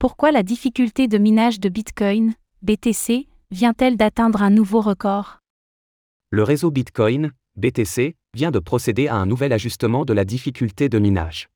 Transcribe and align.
Pourquoi 0.00 0.32
la 0.32 0.42
difficulté 0.42 1.08
de 1.08 1.18
minage 1.18 1.60
de 1.60 1.68
Bitcoin, 1.68 2.32
BTC, 2.62 3.28
vient-elle 3.50 3.98
d'atteindre 3.98 4.40
un 4.40 4.48
nouveau 4.48 4.80
record? 4.80 5.40
Le 6.30 6.42
réseau 6.42 6.70
Bitcoin, 6.70 7.32
BTC, 7.56 8.16
vient 8.32 8.50
de 8.50 8.60
procéder 8.60 9.08
à 9.08 9.16
un 9.16 9.26
nouvel 9.26 9.52
ajustement 9.52 10.06
de 10.06 10.14
la 10.14 10.24
difficulté 10.24 10.88
de 10.88 10.98
minage. 10.98 11.50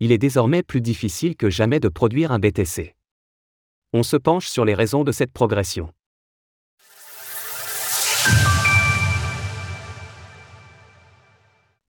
Il 0.00 0.10
est 0.10 0.18
désormais 0.18 0.64
plus 0.64 0.80
difficile 0.80 1.36
que 1.36 1.48
jamais 1.48 1.78
de 1.78 1.88
produire 1.88 2.32
un 2.32 2.40
BTC. 2.40 2.96
On 3.92 4.02
se 4.02 4.16
penche 4.16 4.48
sur 4.48 4.64
les 4.64 4.74
raisons 4.74 5.04
de 5.04 5.12
cette 5.12 5.32
progression. 5.32 5.92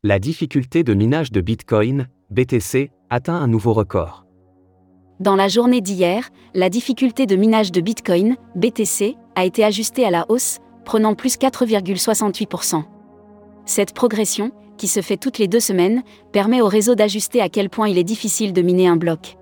La 0.03 0.19
difficulté 0.19 0.83
de 0.83 0.93
minage 0.93 1.31
de 1.31 1.41
Bitcoin, 1.41 2.07
BTC, 2.29 2.91
atteint 3.09 3.41
un 3.41 3.47
nouveau 3.47 3.73
record. 3.73 4.24
Dans 5.21 5.37
la 5.37 5.47
journée 5.47 5.79
d'hier, 5.79 6.29
la 6.53 6.69
difficulté 6.69 7.25
de 7.25 7.37
minage 7.37 7.71
de 7.71 7.79
Bitcoin, 7.79 8.35
BTC, 8.55 9.15
a 9.35 9.45
été 9.45 9.63
ajustée 9.63 10.05
à 10.05 10.11
la 10.11 10.25
hausse, 10.27 10.59
prenant 10.83 11.15
plus 11.15 11.37
4,68%. 11.37 12.83
Cette 13.65 13.93
progression, 13.93 14.51
qui 14.77 14.87
se 14.87 15.01
fait 15.01 15.15
toutes 15.15 15.37
les 15.37 15.47
deux 15.47 15.61
semaines, 15.61 16.03
permet 16.33 16.59
au 16.59 16.67
réseau 16.67 16.95
d'ajuster 16.95 17.39
à 17.39 17.47
quel 17.47 17.69
point 17.69 17.87
il 17.87 17.97
est 17.97 18.03
difficile 18.03 18.51
de 18.51 18.61
miner 18.61 18.89
un 18.89 18.97
bloc. 18.97 19.37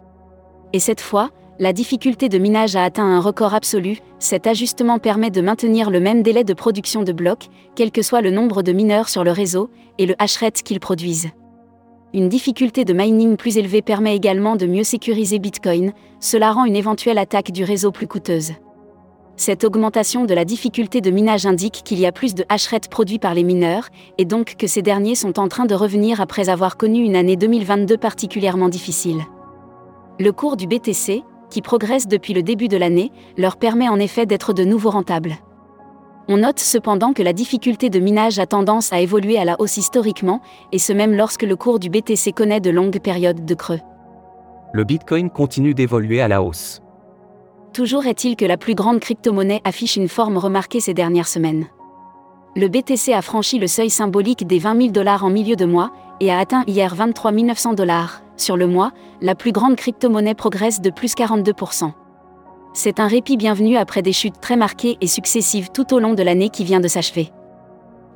Et 0.74 0.80
cette 0.80 1.02
fois, 1.02 1.32
la 1.58 1.74
difficulté 1.74 2.30
de 2.30 2.38
minage 2.38 2.76
a 2.76 2.84
atteint 2.84 3.06
un 3.06 3.20
record 3.20 3.56
absolu, 3.56 3.98
cet 4.20 4.46
ajustement 4.46 5.00
permet 5.00 5.32
de 5.32 5.42
maintenir 5.42 5.90
le 5.90 6.00
même 6.00 6.22
délai 6.22 6.44
de 6.44 6.54
production 6.54 7.02
de 7.02 7.14
blocs, 7.14 7.48
quel 7.76 7.92
que 7.92 8.04
soit 8.04 8.22
le 8.22 8.30
nombre 8.30 8.62
de 8.62 8.74
mineurs 8.74 9.10
sur 9.10 9.24
le 9.24 9.32
réseau, 9.32 9.72
et 9.98 10.06
le 10.06 10.14
hashrate 10.20 10.62
qu'ils 10.62 10.80
produisent. 10.80 11.32
Une 12.16 12.30
difficulté 12.30 12.86
de 12.86 12.94
mining 12.94 13.38
plus 13.38 13.58
élevée 13.58 13.82
permet 13.82 14.16
également 14.16 14.56
de 14.56 14.68
mieux 14.68 14.84
sécuriser 14.84 15.40
Bitcoin, 15.40 15.94
cela 16.20 16.52
rend 16.52 16.66
une 16.66 16.76
éventuelle 16.76 17.18
attaque 17.18 17.52
du 17.52 17.64
réseau 17.64 17.92
plus 17.92 18.06
coûteuse. 18.06 18.52
Cette 19.36 19.64
augmentation 19.64 20.26
de 20.26 20.36
la 20.36 20.46
difficulté 20.46 21.02
de 21.02 21.10
minage 21.10 21.48
indique 21.48 21.82
qu'il 21.84 22.00
y 22.00 22.06
a 22.06 22.12
plus 22.12 22.36
de 22.36 22.46
hashrate 22.50 22.88
produits 22.88 23.18
par 23.18 23.34
les 23.34 23.42
mineurs, 23.42 23.90
et 24.20 24.26
donc 24.26 24.58
que 24.60 24.68
ces 24.68 24.84
derniers 24.84 25.16
sont 25.16 25.40
en 25.40 25.48
train 25.48 25.66
de 25.66 25.74
revenir 25.74 26.22
après 26.22 26.50
avoir 26.50 26.78
connu 26.78 27.04
une 27.04 27.16
année 27.16 27.36
2022 27.36 27.98
particulièrement 27.98 28.70
difficile. 28.70 29.24
Le 30.20 30.32
cours 30.32 30.56
du 30.56 30.68
BTC, 30.68 31.24
qui 31.50 31.62
progresse 31.64 32.08
depuis 32.08 32.36
le 32.36 32.44
début 32.44 32.68
de 32.68 32.78
l'année, 32.78 33.12
leur 33.38 33.58
permet 33.58 33.90
en 33.90 33.98
effet 33.98 34.28
d'être 34.28 34.54
de 34.54 34.64
nouveau 34.64 34.92
rentables. 34.92 35.38
On 36.30 36.38
note 36.38 36.60
cependant 36.60 37.12
que 37.12 37.22
la 37.22 37.34
difficulté 37.34 37.90
de 37.90 38.00
minage 38.00 38.40
a 38.40 38.46
tendance 38.46 38.94
à 38.94 39.02
évoluer 39.02 39.38
à 39.38 39.44
la 39.44 39.60
hausse 39.60 39.78
historiquement, 39.78 40.42
et 40.72 40.80
ce 40.80 40.94
même 40.94 41.14
lorsque 41.14 41.44
le 41.44 41.58
cours 41.58 41.80
du 41.80 41.90
BTC 41.90 42.32
connaît 42.32 42.62
de 42.62 42.70
longues 42.70 43.00
périodes 43.00 43.44
de 43.44 43.54
creux. 43.56 43.82
Le 44.72 44.86
Bitcoin 44.86 45.30
continue 45.30 45.74
d'évoluer 45.74 46.22
à 46.22 46.28
la 46.28 46.42
hausse. 46.42 46.82
Toujours 47.74 48.06
est-il 48.06 48.36
que 48.36 48.46
la 48.46 48.58
plus 48.58 48.76
grande 48.76 49.00
crypto-monnaie 49.00 49.62
affiche 49.66 49.98
une 49.98 50.08
forme 50.08 50.38
remarquée 50.38 50.80
ces 50.80 50.94
dernières 50.94 51.28
semaines. 51.28 51.68
Le 52.56 52.68
BTC 52.68 53.14
a 53.14 53.22
franchi 53.22 53.60
le 53.60 53.68
seuil 53.68 53.90
symbolique 53.90 54.46
des 54.46 54.60
20 54.60 54.78
000 54.78 54.92
dollars 54.92 55.26
en 55.26 55.30
milieu 55.30 55.56
de 55.56 55.66
mois 55.66 55.92
et 56.20 56.32
a 56.32 56.38
atteint 56.38 56.64
hier 56.68 56.94
23 56.94 57.32
900 57.32 57.74
dollars, 57.74 58.22
sur 58.38 58.58
le 58.58 58.68
mois, 58.68 58.92
la 59.22 59.36
plus 59.36 59.52
grande 59.52 59.76
crypto-monnaie 59.76 60.36
progresse 60.36 60.80
de 60.80 60.90
plus 60.90 61.16
42%. 61.16 61.92
C'est 62.76 63.00
un 63.00 63.08
répit 63.08 63.38
bienvenu 63.38 63.78
après 63.78 64.02
des 64.02 64.14
chutes 64.14 64.42
très 64.42 64.56
marquées 64.56 64.98
et 65.00 65.06
successives 65.06 65.70
tout 65.72 65.94
au 65.94 66.00
long 66.00 66.16
de 66.16 66.24
l'année 66.24 66.50
qui 66.50 66.64
vient 66.64 66.80
de 66.80 66.88
s'achever. 66.88 67.30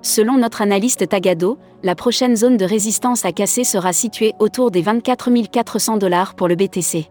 Selon 0.02 0.38
notre 0.38 0.64
analyste 0.64 1.08
Tagado, 1.08 1.60
la 1.84 1.94
prochaine 1.94 2.36
zone 2.36 2.58
de 2.58 2.66
résistance 2.66 3.24
à 3.24 3.32
casser 3.32 3.64
sera 3.64 3.94
située 3.94 4.34
autour 4.40 4.72
des 4.72 4.82
24 4.82 5.30
400 5.52 5.98
dollars 5.98 6.34
pour 6.34 6.48
le 6.48 6.56
BTC. 6.56 7.08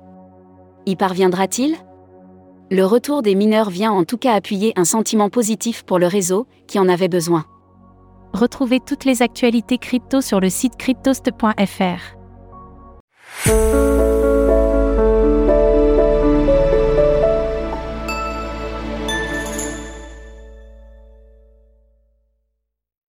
Y 0.87 0.97
parviendra-t-il? 0.97 1.77
Le 2.71 2.85
retour 2.85 3.23
des 3.23 3.37
mineurs 3.37 3.71
vient 3.71 3.93
en 3.93 4.03
tout 4.03 4.19
cas 4.19 4.33
appuyer 4.33 4.73
un 4.75 4.85
sentiment 4.85 5.31
positif 5.31 5.85
pour 5.85 6.01
le 6.01 6.09
réseau, 6.09 6.49
qui 6.67 6.81
en 6.81 6.89
avait 6.89 7.07
besoin. 7.07 7.45
Retrouvez 8.33 8.81
toutes 8.81 9.05
les 9.05 9.23
actualités 9.23 9.79
crypto 9.79 10.21
sur 10.21 10.41
le 10.41 10.51
site 10.51 10.77
cryptost.fr. 10.77 12.17